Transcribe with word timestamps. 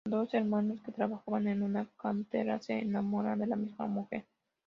Dos 0.07 0.33
hermanos 0.33 0.81
que 0.83 0.91
trabajan 0.91 1.47
en 1.47 1.61
una 1.61 1.87
cantera 2.01 2.59
se 2.59 2.73
enamoran 2.73 3.37
de 3.37 3.45
la 3.45 3.55
misma 3.55 3.85
mujer. 3.85 4.25